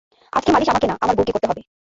আজকে 0.33 0.49
মালিশ 0.51 0.69
আমাকে 0.69 0.87
না, 0.87 0.95
আমার 1.01 1.15
বউকে 1.15 1.31
করতে 1.31 1.47
হবে। 1.47 1.61